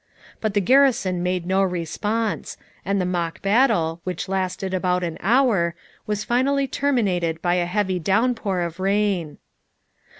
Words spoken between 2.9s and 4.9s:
the mock battle, which lasted